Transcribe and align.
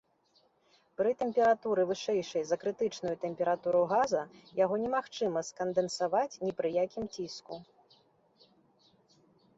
Пры 1.01 1.09
тэмпературы, 1.19 1.81
вышэйшай 1.89 2.43
за 2.51 2.57
крытычную 2.63 3.13
тэмпературу 3.25 3.83
газа, 3.93 4.23
яго 4.63 4.75
немагчыма 4.87 5.41
скандэнсаваць 5.53 6.39
ні 6.49 6.59
пры 6.63 6.69
якім 6.85 7.05
ціску. 7.19 7.55